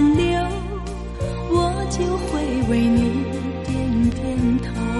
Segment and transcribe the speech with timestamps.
[0.00, 0.40] 声挽留，
[1.50, 3.24] 我就会为你
[3.66, 4.99] 点点头。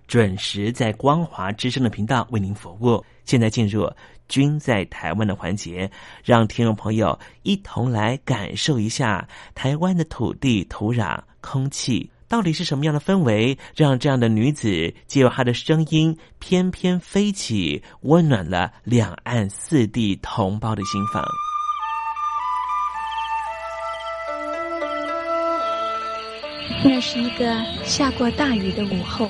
[0.11, 3.01] 准时在光华之声的频道为您服务。
[3.23, 3.89] 现在进入
[4.27, 5.89] “君在台湾”的环节，
[6.21, 12.11] 让听众朋友一同来感受一下台湾的土地、土壤、空气。
[12.27, 21.23] 到底是什么样的氛围，让这样的女子借由她的声音翩翩飞起，温暖了两岸四地同胞的心房？
[26.83, 29.29] 那是一个下过大雨的午后，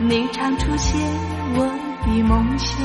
[0.00, 1.00] 你常出现
[1.56, 1.66] 我
[2.06, 2.78] 的梦乡。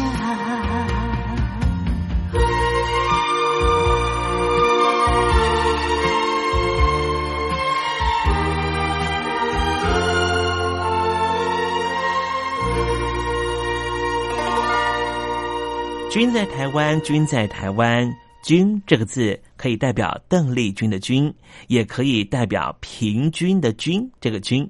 [16.09, 18.11] 君在台湾，君在台湾。
[18.43, 21.33] 君这个字可以代表邓丽君的君，
[21.67, 24.69] 也可以代表平均的均这个均。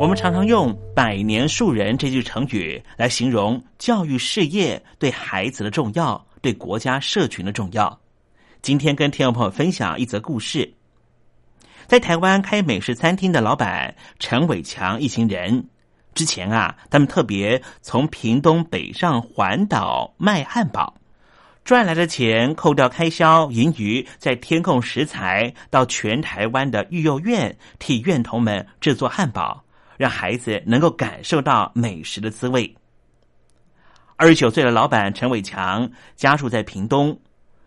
[0.00, 8.00] 我们常常用“百年树人”这句成语来形容教育事业对孩子的重要，对国家社群的重要。
[8.62, 10.72] 今天跟听众朋友分享一则故事。
[11.86, 15.68] 在台湾开美食餐厅的老板陈伟强一行人，
[16.14, 20.94] 之前啊，他们特别从屏东北上环岛卖汉堡，
[21.62, 29.62] 赚来的钱扣掉开销，盈余再添购食材到全台湾的育幼院，替院童们制作汉堡。
[30.00, 32.74] 让孩子能够感受到美食的滋味。
[34.16, 37.20] 二十九岁的老板陈伟强家住在屏东，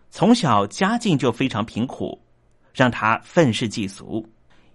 [0.09, 2.19] 从小家境就非常贫苦，
[2.73, 4.27] 让他愤世嫉俗。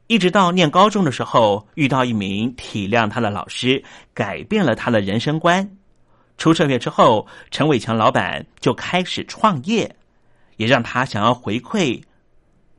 [0.07, 3.83] 一直到念高中的时候，遇到一名体谅他的老师，
[4.15, 5.69] 改变了他的人生观。
[6.37, 9.93] 出社会之后，陈伟强老板就开始创业，
[10.59, 12.01] 也让他想要回馈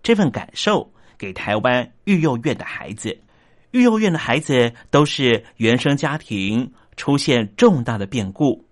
[0.01, 3.19] 这份感受给台湾育幼院的孩子。
[3.71, 8.65] 育幼院的孩子都是原生家庭出现重大的变故，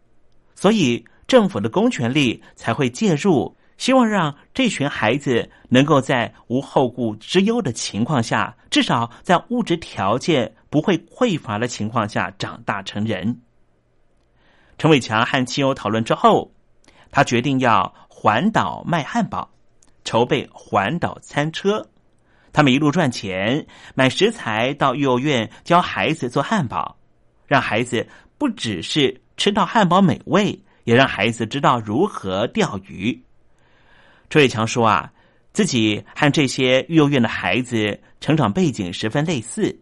[0.56, 13.42] 所以政府的公权力才会介入，希望让这群孩子能够在无后顾之忧的情况下，至少在物质条件不会匮乏的情况下长大成人。
[14.78, 16.52] 陈伟强和亲友讨论之后，
[17.12, 19.50] 他决定要环岛卖汉堡，
[20.04, 21.88] 筹备环岛餐车。
[22.54, 26.98] 他们一路赚钱，买食材到育幼儿园教孩子做汉堡，
[27.46, 33.24] 让孩子不只是吃到汉堡美味，也让孩子知道如何钓鱼。
[34.30, 35.12] 周伟强说：“啊，
[35.54, 39.80] 自己和这些育幼儿园的孩子成长背景十分类似，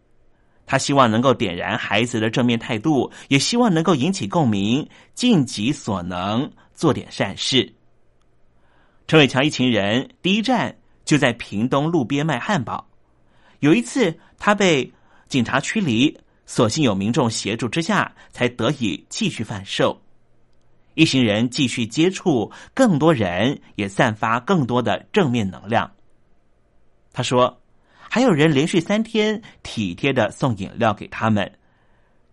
[0.65, 7.73] 他希望能够点燃孩子的正面态度，也希望能够引起共鸣，尽己所能做点善事。”
[9.07, 10.75] 陈伟强一行人第一站。
[11.05, 12.85] 就在屏东路边卖汉堡。
[13.59, 14.91] 有一次，他被
[15.29, 20.01] 警察驱离，所幸有民众协助之下，才得以继续贩售。
[20.95, 25.91] 一行人继续接触更多人，也散发更多的正面能量。
[27.11, 27.61] 他说
[28.09, 31.51] ：“还有人连续三天体贴的送饮料给他们，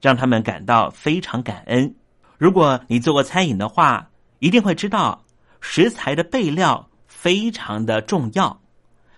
[0.00, 1.93] 让他们感到非常感恩。
[2.38, 5.25] 如果你做过餐饮的话，一定会知道
[5.61, 8.57] 食材的备料非常的重要。”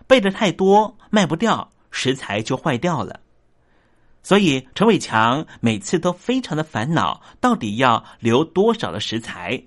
[0.07, 3.21] 备的太多，卖不掉，食材就坏掉了。
[4.23, 9.63] 所以陈伟强每次都非常的烦恼，到底要留多少的食材，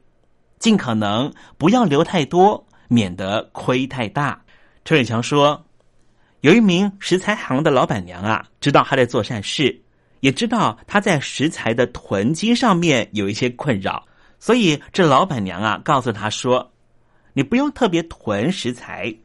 [0.58, 4.42] 尽可能不要留太多，免得亏太大。
[4.84, 5.64] 陈伟强说
[6.42, 9.80] ：“有一名食材行的老板娘啊，知道他在做善事，
[10.22, 14.08] 也知道他在食材的囤积上面有一些困扰，
[14.40, 16.72] 所以这老板娘啊，告诉他说
[17.34, 19.16] ：‘你不用特别囤食材。’”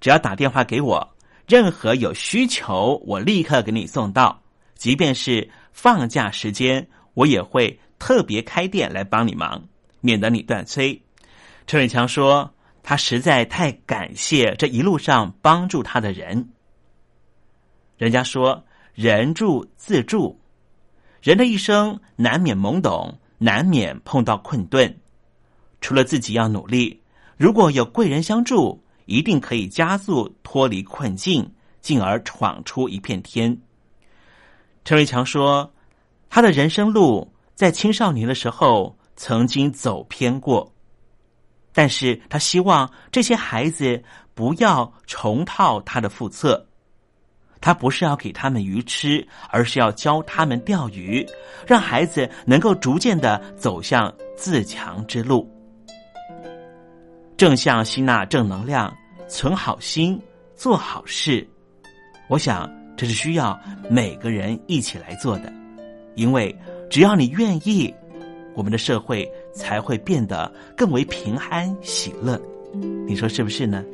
[0.00, 4.42] 只要打电话给我，任何有需求，我立刻给你送到。
[4.74, 9.64] 即便是放假时间，我也会特别开店来帮你忙，
[10.00, 11.00] 免得你断催。
[11.66, 16.50] 陈伟强说：“他实在太感谢这一路上帮助他的人。
[17.96, 20.38] 人家说，人助自助，
[21.22, 24.98] 人的一生难免懵懂，难免碰到困顿。
[25.80, 27.00] 除了自己要努力，
[27.36, 33.56] 如果有贵人相助。”一定可以加速脱离困境，进而闯出一片天。
[34.84, 35.72] 陈伟强说
[36.30, 40.72] ：“他的人生路在青少年的时候曾经走偏过，
[41.72, 44.02] 但是他希望这些孩子
[44.34, 46.68] 不要重蹈他的覆辙。
[47.60, 51.26] 他不是要给他们鱼吃，而是要教他们钓鱼，
[51.66, 55.50] 让孩子能够逐渐的走向自强之路。”
[57.36, 58.94] 正向吸纳正能量，
[59.28, 60.20] 存好心，
[60.54, 61.46] 做好事。
[62.28, 63.58] 我想这是需要
[63.90, 65.52] 每个人一起来做的，
[66.14, 66.54] 因为
[66.88, 67.94] 只要你愿意，
[68.54, 72.40] 我们的社会才会变得更为平安喜乐。
[73.06, 73.84] 你说是不是呢？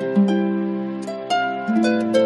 [0.00, 0.28] thank
[2.16, 2.25] you.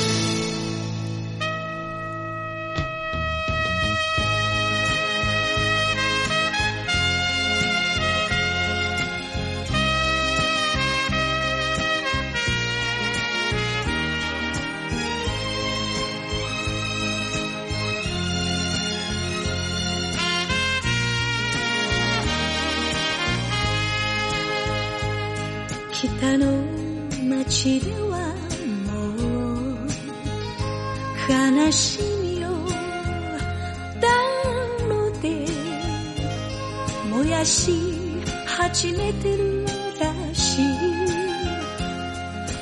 [26.31, 26.45] 北の
[27.27, 28.33] 街では
[28.87, 28.93] も
[29.73, 29.87] う
[31.29, 32.47] 悲しみを
[33.99, 34.07] 暖
[34.87, 35.45] 炉で
[37.09, 37.73] 燃やし
[38.45, 39.65] 始めてる
[39.99, 40.65] らしい。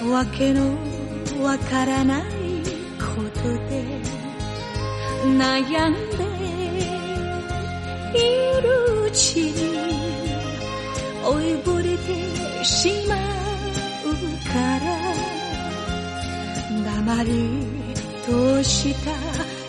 [0.09, 0.75] わけの
[1.43, 2.23] わからない
[2.97, 3.83] ことで
[5.37, 6.25] 悩んで
[8.17, 8.19] い
[8.63, 9.93] るうちに
[11.23, 13.38] 追いぼれてしまう。
[17.09, 17.31] まり
[18.23, 19.11] とした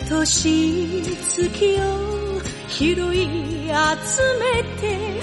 [0.07, 1.49] 年月
[1.81, 3.25] を拾い
[3.67, 5.20] 集めて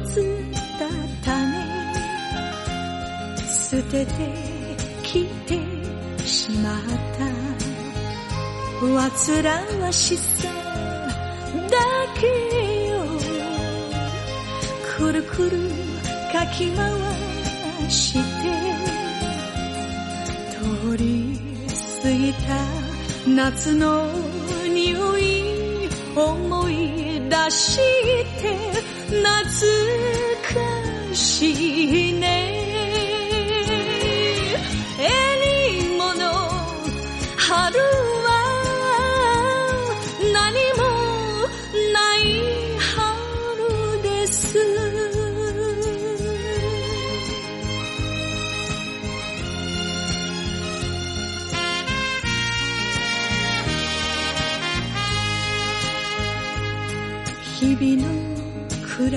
[0.00, 0.16] つ
[0.78, 0.90] だっ
[1.24, 1.52] たね
[3.46, 4.10] 捨てて
[5.02, 5.58] きて
[6.26, 6.80] しまっ
[7.18, 7.70] た。
[8.80, 11.76] 煩わしさだ
[12.18, 13.04] けよ
[14.96, 15.68] くるくる
[16.32, 16.90] かき回
[17.90, 18.20] して
[20.50, 21.38] 通り
[22.02, 22.64] 過ぎた
[23.28, 24.10] 夏の
[24.72, 27.76] 匂い思い出し
[28.40, 29.22] て懐
[30.42, 32.58] かしいね。
[37.50, 37.89] 春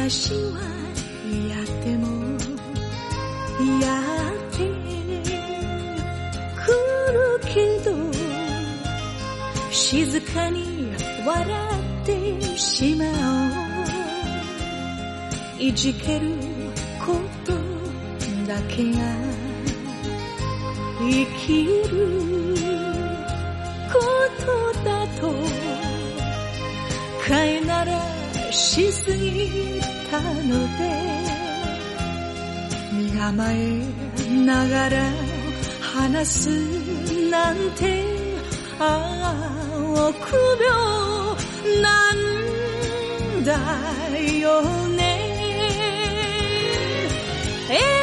[0.03, 0.59] 暮らしは
[1.47, 2.07] やっても
[3.79, 3.87] や
[4.31, 4.57] って
[6.59, 6.61] く
[7.13, 7.95] るけど
[9.71, 10.91] 静かに
[11.25, 11.47] 笑
[12.03, 13.07] ってしまお
[15.59, 15.63] う。
[15.63, 16.35] いじける
[16.99, 17.53] こと
[18.45, 18.99] だけが
[20.99, 21.93] 生きる
[23.89, 23.99] こ
[24.45, 25.33] とだと
[27.25, 28.22] 飼いなら
[28.53, 30.81] しすぎたので
[32.93, 33.81] 身構え
[34.45, 35.11] ながら
[35.81, 36.49] 話す
[37.31, 38.03] なんて
[38.79, 38.83] あ
[39.23, 43.53] あ臆病なんだ
[44.39, 44.99] よね。
[47.69, 48.02] え